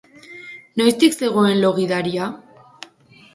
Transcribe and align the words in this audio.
Noiztik 0.81 1.17
zegoen 1.23 1.51
lo 1.65 1.71
gidaria? 1.77 2.31